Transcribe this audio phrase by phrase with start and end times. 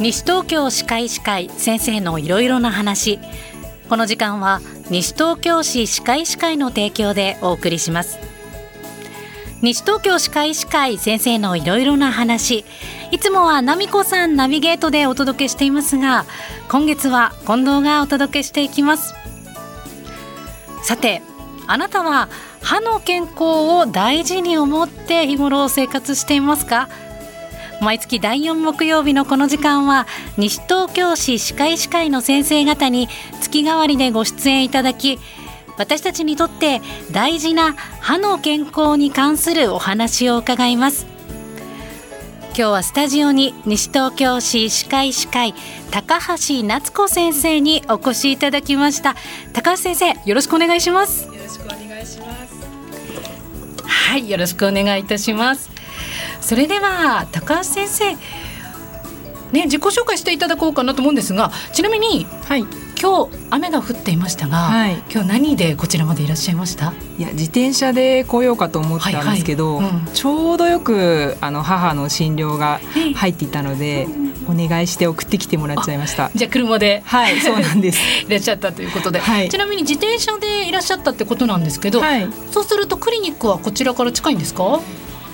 [0.00, 3.18] 西東京歯科医師会先生のいろいろな話。
[3.88, 4.60] この時間は
[4.90, 8.18] 西東京市歯科医師会の提供でお送りします。
[9.62, 12.64] 西東京歯科医師会先生のいろいろな話。
[13.12, 16.24] いつもは奈美子さんナビゲートでお届けしていますが
[16.68, 19.14] 今月は近藤がお届けしていきます。
[20.82, 21.22] さて
[21.66, 22.28] あなたは
[22.64, 23.42] 歯の健康
[23.78, 26.88] を大事に思って日頃生活していますか？
[27.82, 30.06] 毎月第4木曜日のこの時間は
[30.38, 33.08] 西東京市歯科医師会の先生方に
[33.42, 35.18] 月替わりでご出演いただき
[35.76, 36.80] 私たちにとって
[37.12, 41.06] 大事な歯の健康に関するお話を伺います。
[42.56, 45.54] 今日はスタジオに西東京市歯科医師会
[45.90, 49.16] 高橋夏子先生にお越しいただきました。
[49.52, 51.33] 高橋先生よろしくお願いします。
[54.04, 55.70] はいよろしくお願いいたします。
[56.40, 58.12] それでは高橋先生
[59.50, 62.66] ね自己紹介していただこうかなと思うんですがちなみに、はい、
[63.00, 66.92] 今日雨が降っていましたが、はい、今日何でこちらまでいらっしゃいました？
[67.18, 69.86] いや自転車で来ようかと思ったんですけど、はい。
[69.86, 69.94] はい。
[69.94, 72.80] うん、ちょうどよくあの母の診療が
[73.16, 74.06] 入っていたので、
[74.48, 76.30] お願いして送ってきてもらっちゃいました。
[76.34, 77.02] じゃあ車で。
[77.04, 77.98] はいそうなんです。
[78.26, 84.80] いらっしゃったということで、はい、ちなみに自転車でいらっしゃったってことなんですけど、はい、そうするとクリニックはこちらから近いんですか？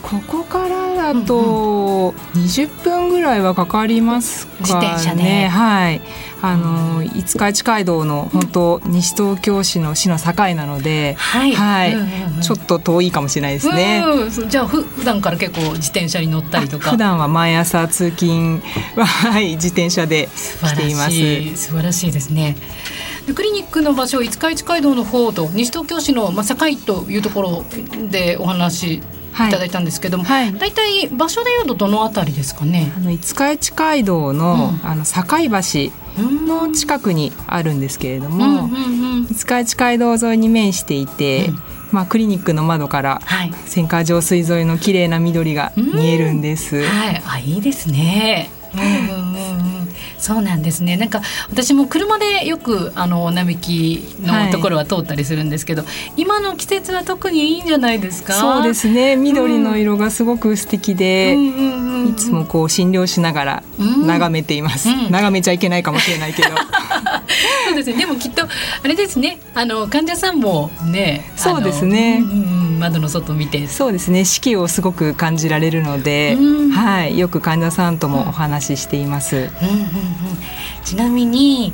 [0.02, 4.58] ここからだと20分ぐらいはかかりますかね。
[4.60, 6.00] 自転車ねはい。
[6.42, 11.94] あの五日市街道の本当西東京市の市の境なので、はい、はい、
[12.42, 14.02] ちょっと遠いかもしれないですね。
[14.48, 16.92] じゃあ普段から結構自転車に乗ったりとか。
[16.92, 18.62] 普段は毎朝通勤
[18.96, 20.28] は はい自転車で
[20.62, 21.10] 来ています。
[21.56, 22.56] 素晴らしいですね。
[23.34, 27.64] クリニックの場所五日市街道の方と西東京市のまあ境というところ
[28.08, 29.02] でお話
[29.48, 29.50] い。
[29.50, 32.92] ただいたんですけども、はい、大体場所でいうとどのあたりですかね？
[32.96, 35.90] あの五日市街道の,、あの境橋
[36.46, 38.68] の近くにあるんですけれども、
[39.28, 41.58] 五日市街道沿いに面していて、うん、
[41.92, 43.20] まあ、クリニックの窓から
[43.66, 46.82] 千川上水沿いの綺麗な緑が見えるんです。
[46.82, 48.50] はい、あいいですね。
[48.74, 49.79] うんうんうん
[50.20, 50.96] そうなんですね。
[50.96, 58.34] なんか私も車でよくあの並木のところは通ったりするんですけど、はい、今の季節は特にいいんじゃないですか？
[58.34, 59.16] そうですね。
[59.16, 66.48] 緑の色がすごく素敵で、うん、いつもこう診療しながら眺めています、うん、眺めちゃいけないかもしれないけど。
[67.66, 67.96] そうですね。
[67.96, 68.48] でもきっとあ
[68.88, 69.38] れですね。
[69.54, 73.68] あの患者さんもねそうですね、うん窓の外見て。
[73.68, 74.24] そうですね。
[74.24, 76.36] 四季をすごく感じられるので、
[76.74, 79.36] はい、よく患者さんともお話ししています。
[79.36, 79.50] うんうんうん、
[80.84, 81.72] ちなみに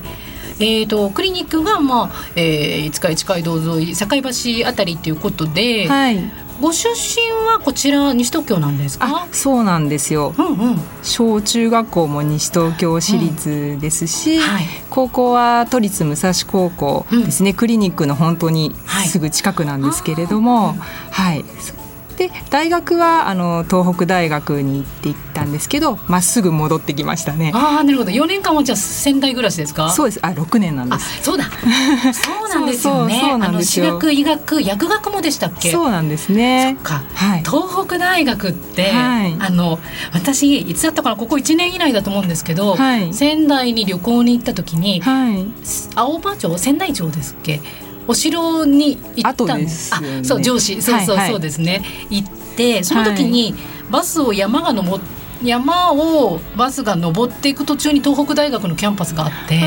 [0.58, 6.18] えーと、クリニックが、まあえー、五日市街道沿い境橋あたりっていうことで、はい、
[6.60, 9.26] ご出身はこちら西東京なんですか？
[9.32, 14.42] そうなんですよ、うんうん、小中学校も西東京市立ですし、うん。
[14.42, 18.74] はい、高校は都立武蔵高校ですね、うん、クリニックの本当に
[19.06, 20.78] すぐ近くなんですけれども、はい、
[21.10, 21.44] はい、
[22.16, 27.52] で大学はあの東北大学に行っていったんですけどまっすぐ戻ってきましたね。
[27.54, 28.10] ああなるほど。
[28.10, 29.90] 4年間はじゃあ仙台暮らしですか？
[29.90, 30.20] そうです。
[30.22, 31.22] あ6年なんです。
[31.22, 31.44] そうだ。
[32.14, 33.20] そうなんですよね。
[33.22, 33.86] そうなんですよ。
[33.86, 35.70] 私学医学薬学もでしたっけ？
[35.70, 36.76] そうなんですね。
[36.82, 39.78] はい、東北大学って、はい、あの
[40.12, 45.46] 私いつだったかなここ1年以内だと思うんですけど、はい、仙台に旅行に行った時に、はい、
[45.94, 46.56] 青葉町？
[46.58, 47.60] 仙台町ですっけ？
[48.08, 50.80] お城に行ったんです、ね、あそう上司。
[50.80, 53.54] そうそうそうですね、はいはい、行ってその時に
[53.90, 59.60] バスを山が登って山をバスが登っていく途中に東北大学のキャンパスがあって、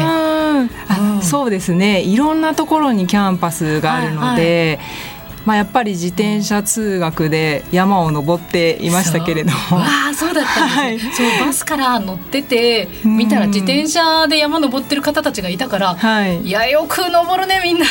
[0.99, 2.01] うん、そうですね。
[2.01, 4.73] いろんなところにキャンパスがあるので、はいは
[5.15, 17.85] いまあ、やっぱり自転車通学で山を登っていましたけれども、ああそうだったんですね、はい、そうバスから乗ってて見たら自転車で山登ってる方たちがいたから、はい、いやよく登るねみんな。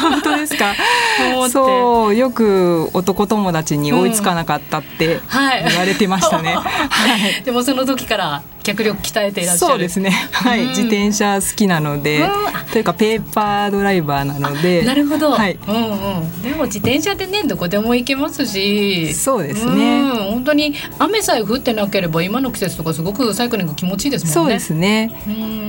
[0.00, 0.74] 本当ですか？
[1.50, 9.72] そうよく男友達に追いつかなかったって言われてましたね、う んはい、でもその時から脚力鍛えていらっしゃる。
[9.72, 10.10] そうですね。
[10.32, 12.30] はい、うん、自転車好きなので、うん、
[12.72, 14.82] というかペーパードライバーなので。
[14.82, 19.14] なるほど、はい、うんうん、でも自転車でねどこでも行けますし。
[19.14, 24.34] そうですね、うん、本当に雨さえ降ってなければ今の季節とかすごくサイクリング気持ちいいですもんね。
[24.34, 25.12] そうですね、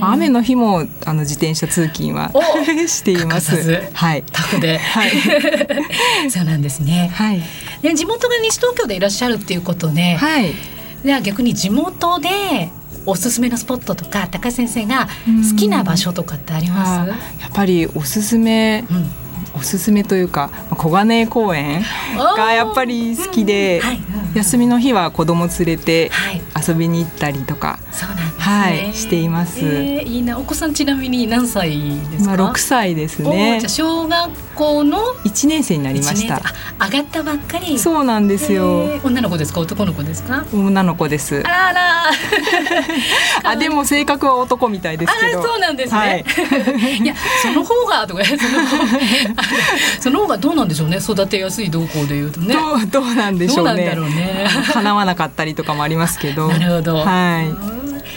[0.00, 2.32] 雨の日もあの自転車通勤は
[2.88, 3.82] しています。
[3.92, 4.24] はい。
[4.32, 5.10] タフで、はい、
[6.30, 7.10] そうなんですね。
[7.14, 7.42] はい。
[7.82, 10.54] で地元が西東京でいらっしゃるっていうことで、はい、
[11.04, 12.28] では逆に地元で
[13.06, 15.08] おすすめのスポットとか高先生が
[15.50, 17.10] 好きな場所とかってあります？
[17.40, 19.06] やっぱりおすすめ、うん。
[19.54, 21.82] おすすめというか小金井公園
[22.36, 23.80] がやっぱり好きで、
[24.34, 26.10] 休みの日は子供連れて
[26.54, 33.58] 遊びに行ったりとか、そうなんです、ね、はい、しています、えー、いいなお子さんちなみに何歳ですか、まあ、6歳ですね。
[33.58, 36.40] じゃ小学校の1年生になりました。
[36.80, 37.76] 上がったばっかり。
[37.76, 39.58] そうなんですよ、えー、女の子ですか？
[39.58, 40.46] 男の子ですか？
[40.52, 41.40] 女の子です。
[41.40, 42.10] あらら。
[43.50, 45.42] あでも性格は男みたいですけど。
[45.42, 46.24] そうなんですね、はい、
[47.02, 48.38] いやその方がとか その
[50.00, 50.98] その方がどうなんでしょうね？
[50.98, 52.54] 育てやすい動向でいうとね。
[52.54, 53.92] どうどうなんでしょうね。
[53.96, 54.46] うね。
[54.72, 56.46] 叶わなかったりとかもありますけど。
[56.46, 56.96] なるほど。
[56.98, 57.75] はい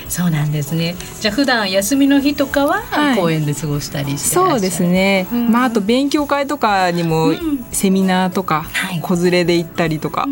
[0.09, 0.95] そうなんですね。
[1.21, 2.83] じゃあ普段休みの日とかは
[3.15, 5.27] 公園で過ごしたりしてそうですね。
[5.31, 7.33] うん、まああと勉強会とかにも
[7.71, 8.65] セミナーとか、
[9.01, 10.27] 子連れで行ったりとか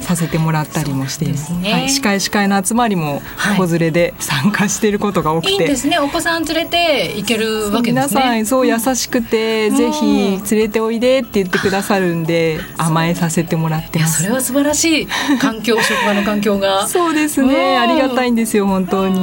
[0.00, 1.52] させてもらったりもしています。
[1.54, 3.22] ね、はい、司会司会の集まりも
[3.56, 5.98] 子連れで参加していることが多くて、い、いですね。
[5.98, 8.20] お子さん連れて行けるわけですね。
[8.20, 14.22] 皆さんそう優しくて、ぜひ連れておいでって言ってくださるんで甘えさせてもらってます。
[14.22, 15.08] それは素晴らしい
[15.40, 16.86] 環境職場の環境が。
[16.86, 17.78] そうですね。
[17.78, 19.21] ありがたいんですよ本当に。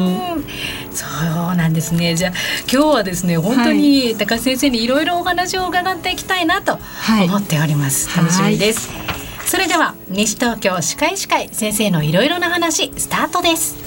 [0.92, 1.06] そ
[1.54, 2.16] うなんですね。
[2.16, 2.34] じゃあ
[2.72, 6.80] 今日はですね本当に高橋先生にいろいろお話を伺っていきたいなと
[7.26, 9.14] 思っております、はい、楽しみです、は
[9.44, 13.78] い、それでは西東京歯科医師会先生のいろいろな話スタートです。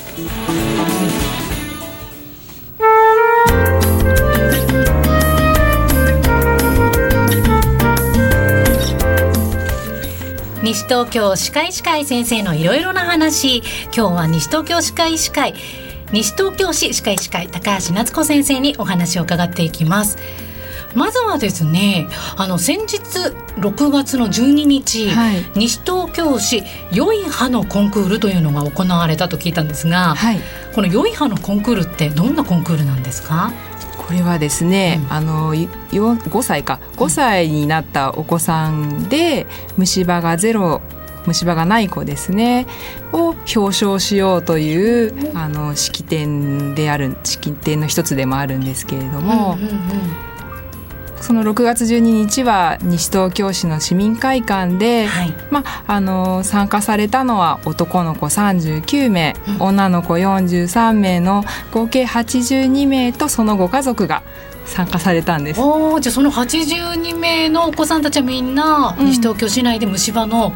[10.63, 13.59] 西東京歯科医師会先生のいろいろな話。
[13.87, 15.55] 今日は西東京歯科医師会
[16.13, 20.19] 西東京市歯科医師会高橋夏子先生にお話を伺っていきます。
[20.95, 22.07] まずはですね
[22.37, 22.99] あの先日
[23.57, 26.63] 6月の12日、はい、西東京市
[26.93, 30.41] 良い歯のコンクールというのが行われたと聞いたんですが、はい、
[30.75, 33.53] この良い歯のコンクールってどんなコンクールなんですか？
[33.97, 36.79] これはですね、うん、あの5歳か。
[36.97, 39.47] 5歳になったお子さんで
[39.79, 40.83] 虫歯がゼロ
[41.27, 42.67] 虫歯がない子ですね
[43.13, 49.57] を表彰しようというあの式典である式典の一つでもあるんですけれども。
[49.59, 50.33] うんうんうん
[51.23, 64.25] その6月12日は西東京市の市民会館で、はい、まあの参加されたのは男の子39名、うん、女の子43名の合計82名とそのご家族が
[64.73, 70.53] 参加されたんですおじゃあその82名のお子さんたちはみんな、西東京市内で虫歯の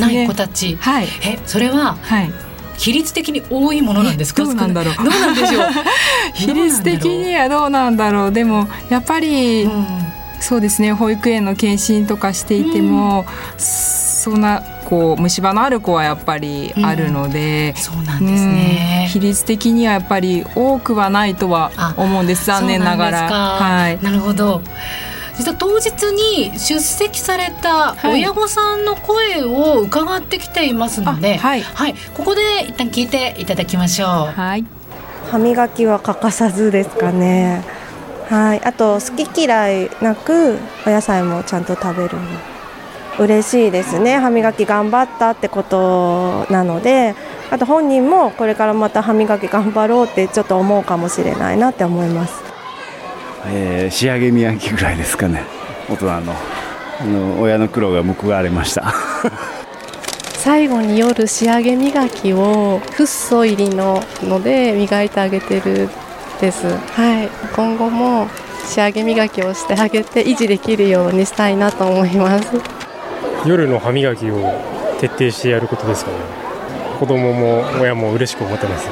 [0.00, 2.32] ない子たち、ね、はい、えそれは、はい
[2.76, 4.42] 比率的に多いものなんですか？
[4.42, 4.94] どうなんだろう。
[4.96, 5.62] どうなんでしょう？
[6.34, 8.32] 比率的にはどうなんだろう。
[8.32, 9.86] でもやっぱり、うん、
[10.40, 10.92] そうですね。
[10.92, 13.26] 保育園の検診とかしていても、うん、
[13.56, 22.46] そんなこう虫歯のある子はやっぱりあるので、うん、そうなんですね、比率的にはやっぱり多くはないとは思うんです。
[22.46, 23.30] 残念ながら。
[23.30, 24.62] はい、なるほど。
[25.36, 34.08] 実は当日に出席された親御さんの声を伺ってきていますので、はい、はい、ここで一旦聞いていただきましょう。
[34.08, 34.64] はい、
[35.30, 37.64] 歯磨きは欠かさずですかね。
[38.28, 42.16] はい、あと好き嫌いなくお野菜もちゃんと食べる。
[43.18, 44.18] 嬉しいですね。
[44.18, 47.14] 歯磨き頑張ったってことなので
[47.50, 52.42] あと本人もこれからまた歯磨き頑張ろうってちょっと思うかもしれないなって思います、
[53.46, 55.44] えー、仕上げ磨きぐらいですかね。
[55.88, 56.34] 大人の
[57.00, 58.94] あの親の苦労が報われました。
[60.32, 65.88] 最後に夜仕上げ磨きをフッ素入りのので磨いてあげてる
[66.40, 66.66] です。
[66.66, 67.28] はい。
[67.54, 68.28] 今後も
[68.64, 72.73] 仕上げ磨きをしてあげて維持できるようにしたいなと思います
[73.46, 74.52] 夜の歯磨きを
[75.00, 76.44] 徹底してやることですかね。
[76.98, 78.88] 子供も親も嬉しく思ってます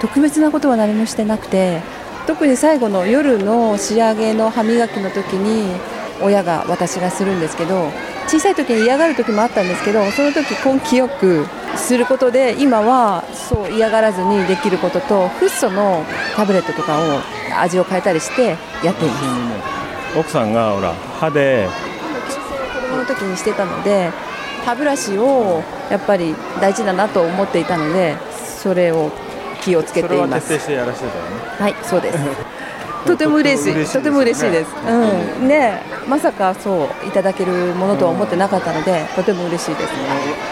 [0.00, 1.80] 特別なことは何もしてなくて
[2.26, 5.78] 特に最後の夜の仕上げの歯磨きの時に
[6.22, 7.90] 親が私がするんですけど
[8.26, 16.04] 小さい時に嫌がる時もあったんですけどその時根気よくすることで今はそう嫌がらずにできることとフッ素の
[16.34, 17.20] タブレットとかを
[17.60, 19.14] 味を変えたりしてやっていま
[20.12, 20.18] す。
[20.18, 21.68] 奥さんがほら歯で
[22.96, 24.10] の時にしてたので
[24.64, 28.16] 歯ブラシをやっぱり大事だなと思っていたので
[28.62, 29.10] それを
[29.62, 30.52] 気をつけています。
[30.52, 32.18] はいそうです。
[33.06, 33.92] とても嬉しい。
[33.92, 35.48] とても嬉しいです、うん。
[35.48, 39.98] ねまさかそういただけるものとは思ってなかったので、とても嬉しいです、ね、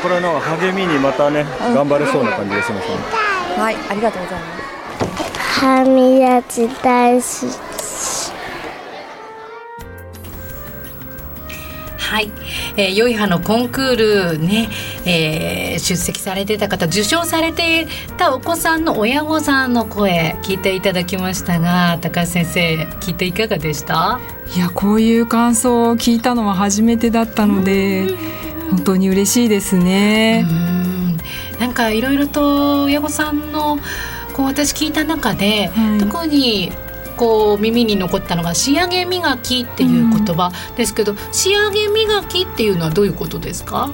[0.03, 2.97] これの励みにまたね、頑張れそうな感じがしますね、
[3.57, 4.63] はいありがとうございます。
[5.61, 7.72] 歯磨き大好
[12.13, 12.31] はい、
[12.77, 14.69] えー、良い歯のコンクールね、
[15.07, 17.87] えー、出席されてた方受賞されてい
[18.19, 24.21] たお子さんの親御さんの声聞いていただきましたが高橋先生聞いていかがでした？
[24.55, 28.15] いやこういう感想を聞いたのは初めてだったので。
[28.73, 30.47] 本当に嬉しいですね。
[31.61, 33.79] なんかいろいろと親御さんの
[34.35, 36.73] こう私聞いた中で、はい、特に
[37.23, 40.51] こう耳に残ったのが仕上げ磨きっていう言葉。
[40.77, 43.91] ですけど、うん、仕上げ磨きっていうのはどういうことですか？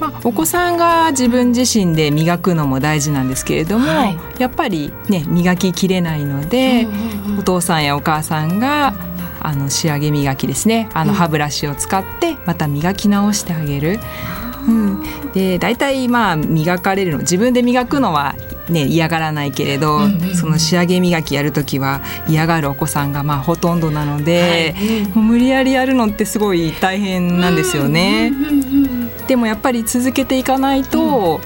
[0.00, 8.94] まあ、お子さんが自分自身で磨くのも大事なんですけれども、はい、やっぱりね磨ききれないので、うんうん、お父さんやお母さんが
[9.40, 10.88] あの仕上げ磨きですね。
[10.94, 13.90] あの歯ブラシを使ってまた磨き直してあげる。
[13.92, 13.98] うん、
[15.32, 18.34] で大体まあ磨かれるの自分で磨くのは
[18.70, 28.32] ね、嫌がらないけれど、うんうん、その仕上げ磨きやる時は嫌がるお子さんがまあほとんどなので、はい、もう無理やりやるのってすごい大変なんですよね。
[29.26, 31.40] でもやっぱり続けていかないと、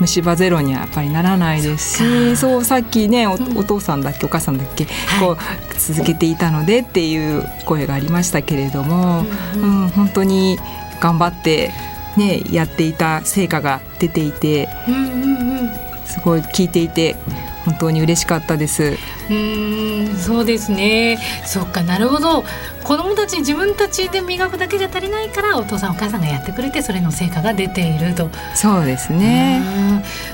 [0.00, 1.98] 虫歯ゼロにはやっぱりならないです。
[1.98, 4.86] しそうさっきねお,、父さんだっけお母さんだっけ、
[5.20, 5.36] こう
[5.78, 10.58] 続けていたのでっていう声がありましたけれども、うん、うん、本当に
[11.00, 11.72] 頑張って
[12.16, 15.68] ねやっていた成果が出ていて、うんうんうん、
[16.04, 17.16] すごい聞いていて
[17.64, 18.96] 本当に嬉しかったです。
[19.30, 21.18] うんそうですね。
[21.44, 22.44] そっかなるほど。
[22.84, 28.28] 子供たち自分たちで磨くだけじゃ足りないからお父さんお母さんがやってくれてそれの成果が出ていると。
[28.54, 29.62] そうですね。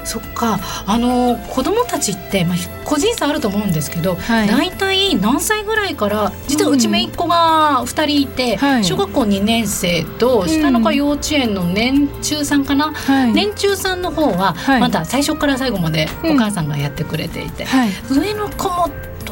[0.04, 0.58] そっか。
[0.86, 17.66] あの子供たちって、まあ、個人差あると思うんですけど、はい、大体何歳ぐらいから実はうちめいっ子が2人いて、うん、小学校2年生と下の子幼稚園の年中さんかな、はい、年中さんの方はまだ最初から最後までお母さんがやってくれていて、
[18.10, 18.79] うん、上の子も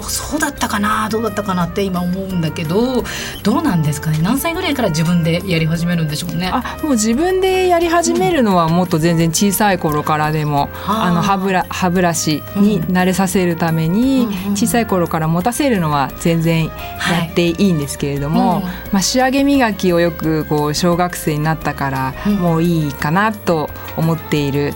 [0.08, 3.02] そうだったかなどうだったかなって今思うんだけど
[3.42, 4.18] どうなんですかね。
[4.22, 6.50] 何歳ぐらいから自分でやり始めるんでしょうね。
[6.52, 16.72] あもう自分でやり始めるのはもっと全然小さい頃からでも、うん、あの歯ブラ歯ブラシに慣れさせるために、うん、小さい頃から持たせるのは全然や
[17.30, 18.62] っていいんですけれども、はい。
[18.62, 24.74] うん、まあ、仕上げ磨きをよくこう小学生になったからもういいかなと思っている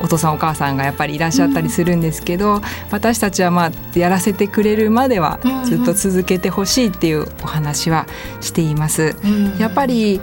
[0.00, 2.60] お父さんお母さんがやっぱりいらっしゃったりするんですけど、
[2.90, 8.06] 私たちはまあやらせてくれるまではずっと続けてほしいっていうお話は
[8.40, 9.16] しています。
[9.58, 10.20] やっぱり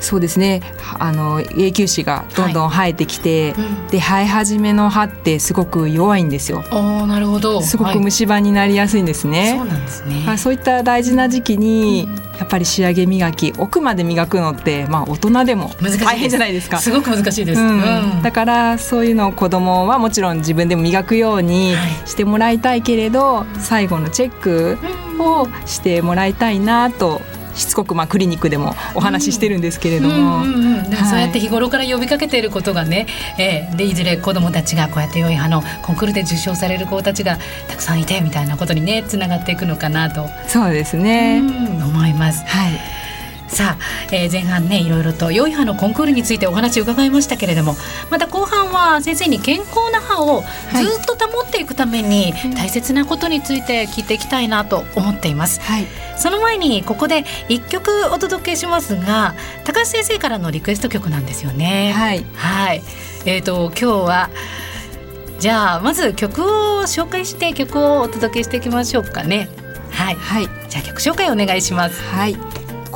[0.00, 0.62] そうですね。
[0.98, 6.64] あの永久歯がどんどん生えてきて、はいうん、で生え始めの歯ってすごく弱いんですよ。
[6.70, 7.60] あなるほど。
[7.62, 9.40] すごく虫歯になりやすいんですね。
[9.40, 10.36] はい、そうなんですね。
[10.38, 16.78] そういった大事な時期に、やっぱり仕上げ磨き奥まで磨くのって、まあ、大人でも大変じゃないですか。
[16.78, 18.22] すごく難しいです、うん。
[18.22, 21.74] だからそういうのを子供はもちろん自分でも磨くように
[22.06, 24.78] してもらいたいけれど、はい、最後のチェック
[25.18, 27.20] をしてもらいたいなと
[27.58, 30.44] しつこくまあクリニックでもお話ししてるんですけれども、
[31.08, 33.06] そうやって日頃から呼びかけていることがね、
[33.38, 37.38] えー、でいずれ子どもたちがこうやって良い派のコンクールで受賞される子たちが
[37.68, 40.28] たくさんいてみたいなことにねつながっていくのかなと。
[40.46, 41.40] そうですね。
[41.40, 42.44] 思います。
[42.46, 42.97] はい
[43.48, 47.74] さあ、えー、前半ねいろいろと良い歯のコンクールについてお話を伺いましたけれども
[48.10, 55.86] また後半は先生に健康な歯をずっと保っていくために大切なことについて聞いていきたいなと思っています、はい、
[56.16, 61.92] その前にここで一曲お届けしますが高橋先生からのリクエスト曲なんですよね。
[61.92, 62.82] はい、はい、
[63.24, 64.30] えっ、ー、と今日は
[65.38, 69.48] じゃあまず曲を紹介して曲をお届けしていきましょうかね。
[69.90, 72.02] はい、はい、じゃあ曲紹介お願いします。
[72.02, 72.36] はい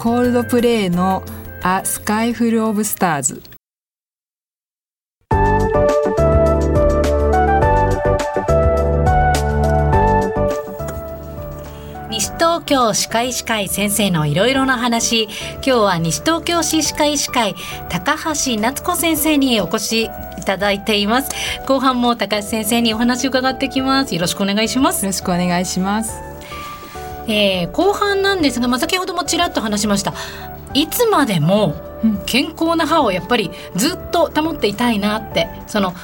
[0.02, 1.22] コールドプレイの
[1.62, 3.40] A Sky Full of Stars
[12.10, 15.22] 西東京歯科医師会先生のいろいろな話。
[15.22, 17.54] 今日は西東京市歯科医師会
[17.88, 20.02] 高橋夏子先生にお越し
[20.36, 21.30] いただいています。
[21.68, 24.16] 後半も高橋先生にお話を伺ってきます。
[24.16, 25.04] よろしくお願いします。
[25.04, 26.31] よろしくお願いします
[27.32, 30.12] えー、後半なんですが、まあ、先ほどもちらっと話しました。
[30.74, 31.74] いつまでも
[32.26, 35.94] 健康な歯をやっぱりずっと保っていたいなってその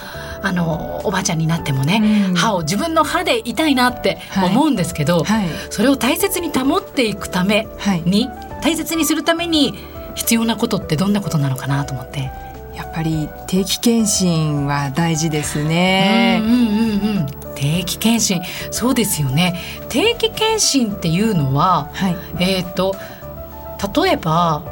[0.41, 5.49] あのおばあちゃんになってもね、うん、歯を自分の歯でいたいなって思うんですけど、はい。
[5.49, 7.67] はい、それを大切に保っていくため
[8.05, 9.75] に、はい、大切にするために
[10.15, 12.31] 必要なことってどんなことなのかなと思って。
[12.77, 16.41] やっぱり定期検診は大事ですね。
[16.41, 18.41] うんうんうんうん定期検診。
[18.71, 19.61] そうですよね。
[19.89, 22.95] 定期検診っていうのは、はい、えっ、ー、と
[24.03, 24.63] 例えば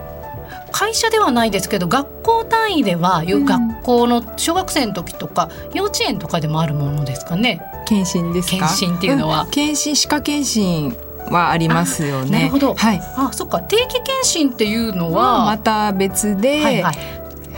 [0.72, 7.60] 会社ではないですけど学校単位では、うん、学校の小学生の時とか幼稚園とかでもあるものですかね。
[7.86, 10.96] 検診です検診っていうのは、うん、検診歯科検診
[11.30, 12.38] はありますよね。
[12.38, 12.74] なるほど。
[12.74, 13.00] はい。
[13.16, 13.60] あ、そっか。
[13.60, 16.96] 定期検診っていうのはまた別で、はいはい、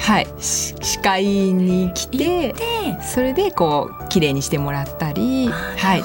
[0.08, 2.54] はい、歯科医院に来て
[3.02, 6.02] それでこう綺麗にしてもらったり、はい、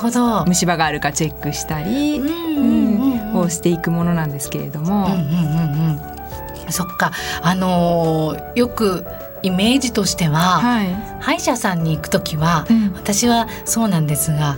[0.48, 2.94] 虫歯があるかチェックしたり、うん
[3.36, 5.08] をしていくものなんですけれども。
[5.08, 6.72] うんうんうんうん。
[6.72, 7.12] そっか。
[7.42, 9.06] あのーよく
[9.42, 10.94] イメージとしては、はい。
[11.20, 12.94] 歯医者さんに行く時は、うん。
[12.94, 14.58] 私はそうなんですが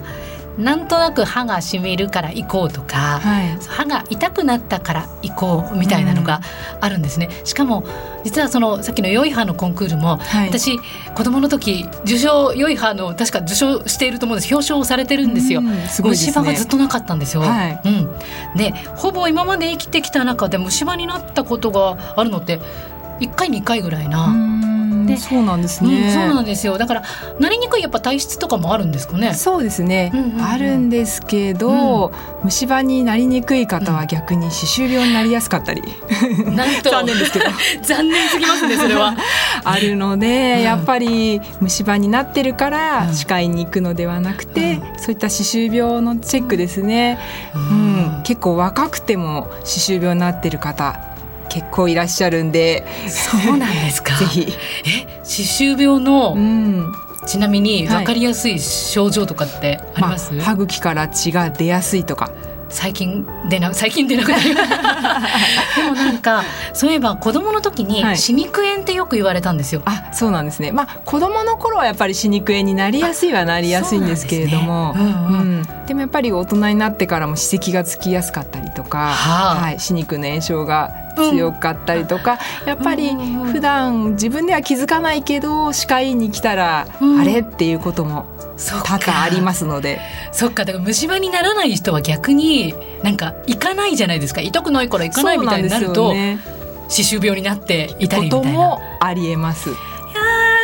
[0.58, 6.42] なんとなく歯がしみるから行こうとか、はい歯が痛くなったから行こうみたいなのが
[6.80, 7.30] あるんですね。
[7.44, 7.84] しかも
[8.24, 10.80] 実はそのさっきの良い歯のコンクールも、はい私
[11.14, 15.62] 子供の時受賞良い歯の確か受賞していると思うんです表彰されてるんですよ。
[15.62, 17.42] うんすごいですね虫歯がずっとなかったんですよ。
[17.42, 18.10] はいうん、
[18.56, 22.60] でほぼ今まで生きてきた中で虫歯になったことがあるのって
[23.20, 24.75] 1回2回ぐらいな。
[25.18, 26.78] そうなんですうんね、そうなんですよ。
[26.78, 27.04] だから
[27.40, 29.34] なりにくいやっぱ体質とかもあるんですかね？
[29.34, 30.42] そうですね、うんうんうん。
[30.42, 32.12] あるんですけど、
[32.44, 35.82] 虫歯になりにくい方は逆に歯周病になりやすかったり、
[36.46, 36.90] なんと。
[36.90, 37.46] 残念ですけど。
[37.84, 39.16] 残念すぎますねそれは。
[39.64, 40.62] あるので、うん。
[40.62, 43.16] やっぱり虫歯になってるからうん。
[43.16, 47.20] 歯科医に行くのではなくて、うそういった歯周病のチェックですね、
[47.56, 48.22] うん。
[48.24, 51.15] 結構若くても歯周病になってる方
[51.56, 52.86] 結構いらっしゃるんで。
[53.08, 54.14] そうなんですか？
[54.20, 54.54] ぜひ、
[54.86, 56.92] え歯周病の、うん。
[57.26, 57.98] ちなみにはい。
[58.00, 62.30] 分かりやすい症状とかってありまあます、歯茎から血が出やすいとか
[62.76, 64.76] 最近出な最近出なくなりました。
[65.82, 68.18] でもなんかそういえば子供の時にはい。
[68.18, 69.82] 歯肉炎ってよく言われたんですよ。
[69.86, 70.72] あそうなんですね。
[70.72, 74.94] まあ子供の頃はやっぱり歯肉炎になりやすいはなりやすいんですけれども。
[74.94, 75.12] ですね。
[75.12, 75.40] うんうん。
[75.40, 75.86] うん。
[75.88, 79.56] でもやっぱり大人になってからも歯石がつきやすかったりとか、はあ。
[79.56, 83.16] はい、歯肉の炎症が強かったりとか、やっぱり
[83.52, 87.22] 普段自分では気づかないけど歯科医院に来たら、うん。
[87.22, 87.40] あれ？
[87.40, 88.26] っていうことも
[88.58, 90.00] 多々ありますので
[90.32, 96.14] そっかだから虫歯にならない人は逆になんか行かないじゃないですか痛くないから行かないみたいになると
[96.88, 98.44] 歯周病になっていたりみたいな。
[98.44, 99.70] こともありえます。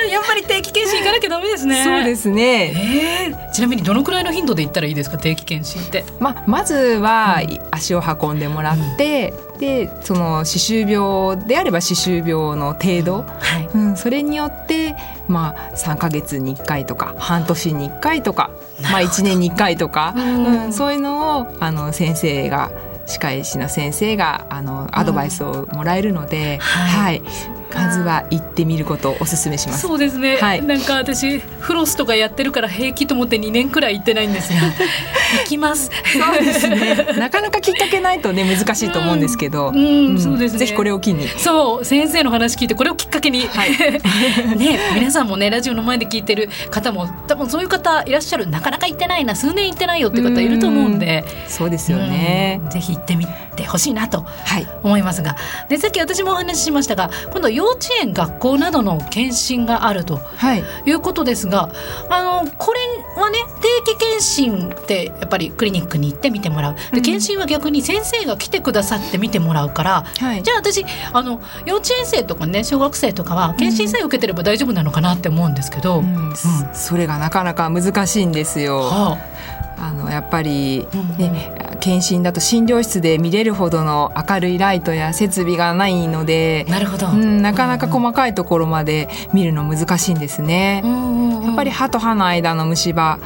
[0.10, 1.84] やっぱり定期検診行かなきゃダメですね。
[1.84, 3.30] そうですね。
[3.30, 6.06] えーちなみにどのくらいの頻度で行ったらいいですか定期検診って？
[6.20, 13.70] まあ、まずは足を運んでもらって、でその歯周病であれば歯周病の程度、はい。
[13.74, 14.96] うん、それによって、
[15.32, 18.52] まあ、3ヶ月に1回とか半年に1回とか、
[18.84, 20.66] まあ、1年に1回とか、うん。
[20.66, 22.72] うん、そういうのをあの先生が
[23.06, 27.20] 歯科医師の先生があのアドバイスをもらえるので、はい。
[27.20, 29.82] はいまずは行ってみることをお勧めします。
[29.82, 30.64] そうですね、はい。
[30.64, 34.60] なんか私フロスとかやってるから平気と思って2年くらい行ってないんですが
[35.44, 35.90] 行きます。
[36.14, 37.08] そうですね。
[37.18, 40.60] なかなかきっかけないとね難しいと思うんですけど、うんそうですね。
[40.60, 41.28] ぜひこれを機に。
[41.28, 43.42] そう先生の話聞いてこれをきっかけに、
[44.58, 51.24] ね皆さんもねラジオの前で聞いてる方も多分そういう方いらっしゃるなかなか行ってないな数年行ってないよって方いると思うんで。
[51.48, 52.60] そうですよね。
[52.64, 52.70] うん。
[52.70, 54.68] ぜひ行ってみてほしいなとはい。
[54.84, 55.36] 思いますが。
[55.70, 60.64] でさっき私もお話ししましたが今度幼稚園学校などの検診があるとはい。
[60.86, 61.70] いうことですが
[62.10, 62.80] あのこれ
[63.22, 63.38] はね
[63.86, 66.76] 定期検診ってやっぱりクリニックに行って見てもらう。
[66.92, 70.42] で検診は逆に先生が来てくださって見てもらうから、はい。
[70.44, 76.34] じゃあ私あの幼稚園生とかね小学生とかは検診さえ受けてれば大丈夫なのかなって思うんですけど、うん。
[76.74, 78.80] それがなかなか難しいんですよ。
[78.80, 79.18] は
[79.78, 81.18] あのやっぱり、うん。
[81.18, 90.82] ね検診だと診療室で見れるほどの明るいライトや設備がないのであ、なるほど、うん、なかなか細かいところまで見るの難しいんですね。
[90.86, 93.20] うんやっぱり歯と歯の間の虫歯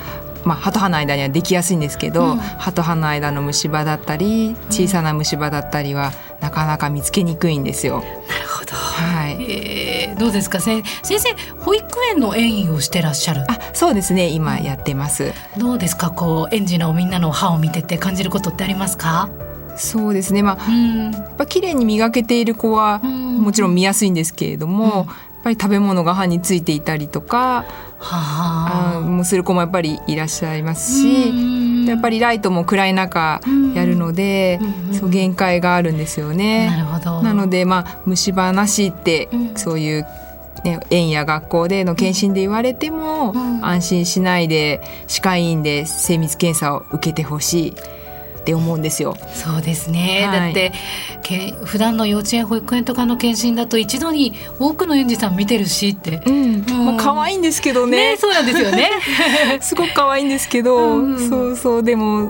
[0.45, 2.37] まあ、歯と歯の間にはできやすいんですけど、うん。
[2.37, 8.03] 歯と歯の間の虫歯だったり小さな虫歯だったりはなかなか見つけにくいんですよ。
[8.29, 9.43] なるほど、はい。
[9.43, 9.84] えー
[10.17, 10.59] どうですか？
[10.59, 13.43] せ先生保育園の園員をしてらっしゃる。
[13.47, 14.29] あそうですね。
[14.29, 15.33] 今やってます。
[15.57, 16.11] どうですか？
[16.11, 19.29] こう園児のみんなの歯を見てて感じることってありますか？
[19.77, 20.41] そうですね。
[20.41, 21.11] まあうん。
[21.11, 23.41] やっぱ綺麗に磨けている子はうん。
[23.41, 24.91] もちろん見やすいんですけれども、うん。
[24.91, 25.07] やっ
[25.43, 27.63] ぱり食べ物が歯についていたりとかあ。
[27.99, 31.31] はあもうする子もやっぱりいらっしゃいますし、
[31.85, 33.41] やっぱりライトも暗い中
[33.73, 36.75] やるので、うんそう限界があるんですよなね。
[36.77, 37.21] るほど。
[37.21, 39.55] なのでまあ虫歯なしって、うん。
[39.55, 40.05] そういう
[40.63, 43.65] ね、園や学校での検診で言われても、うん。
[43.65, 47.73] 安心しないで歯科医院で精密検査を受けてほしい
[48.45, 49.17] って思うんですよ。
[49.33, 50.39] そうですね、はい。
[50.39, 50.71] だって
[51.23, 58.11] け普段の幼稚園保育園とかの検診だと一度に多くの園児さん見てるしって、うん、まあ可愛いんですけどね。
[58.11, 58.91] ねそうなんですよね。
[59.61, 61.83] すごく可愛いんですけど、うんそうそう。
[61.83, 62.29] でも、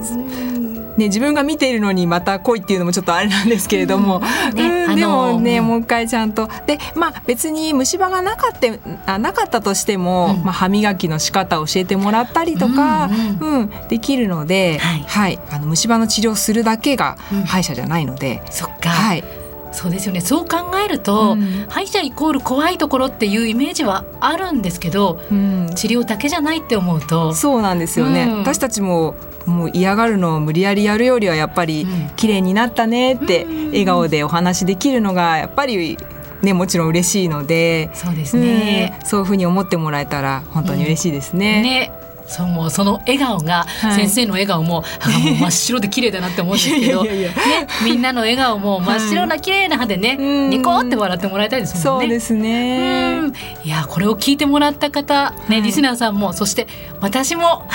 [0.97, 4.21] ね、自分が見ているのにまた来いっていうのもちょっとあれなんですけれども、
[4.53, 5.67] ねうんあのでもね、うん。
[5.67, 6.47] もう一回ちゃんと。
[6.65, 10.43] でまあ別に虫歯がなかってあなかったとしても、うん。
[10.43, 13.10] まあ、歯磨きの仕方を教えてもらったりとか、
[13.41, 15.39] ううんできるので、はい。
[15.51, 17.43] あの虫歯の治療をするだけがうん。
[17.43, 19.23] 歯医者じゃないので、そっか、はい、
[19.71, 20.21] そうですよね。
[20.21, 27.34] そう考えると、うん、歯医者イコール怖いところっていうイメージはあるんですけど、うん、治療だけじゃないって思うと。
[27.34, 35.97] そうなんですよね、うん、私たちももう嫌がるのを無理やりやるよりはやっぱり綺麗になったねって笑顔でお話できるのがやっぱり
[36.41, 41.63] ね、もちろん嬉しいのでそうですね、うん、そういうふうに思ってもらえたら本当に嬉しいですね。
[41.63, 47.33] ねそうもうその笑顔が、はい、先生の笑顔も歯も真っ白で綺麗だなって思うんですけど ね、
[47.83, 52.05] みんなの笑顔も真っ白な綺麗な歯でね、はい、ニコって笑ってもらいたいですもんね。
[52.05, 53.21] そうですね。
[53.63, 56.67] いやこれを聞いてもらった方、ね、リスナーさんもそして
[56.99, 57.67] 私も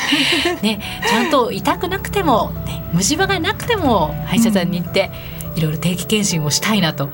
[0.62, 5.10] ね、ちゃんと痛くなくても、ね、虫歯がなくても歯医者さんに行って、
[5.56, 7.08] いろいろ定期検診をしたいなと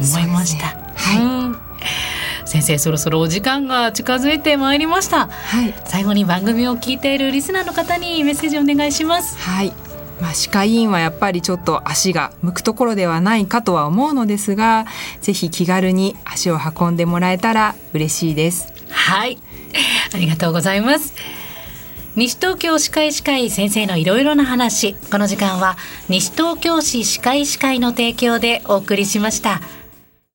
[0.00, 0.66] 思いました。
[0.66, 2.07] ね、はい
[2.48, 9.38] 先生そろそろお時間が近づいてまいりました、はい、最後に番組を聞いているリスナーの方にメッセージお願いします。
[9.38, 9.72] はい。
[10.18, 14.86] まあ、歯科医院はやっぱりちょっと足が向くところではないかとは思うのですが
[15.20, 18.72] ぜひ気軽に足を運んでもらえたら嬉しいです。
[18.88, 19.38] はい。
[20.14, 21.14] ありがとうございます。
[22.16, 24.94] 西東京歯科医師会先生のいろいろな話。
[24.94, 25.76] この時間は
[26.08, 29.60] 西東京市歯科医師会の提供でお送りしました。